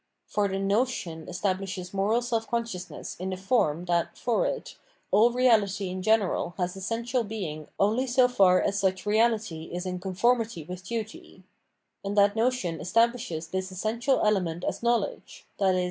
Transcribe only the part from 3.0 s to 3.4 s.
in the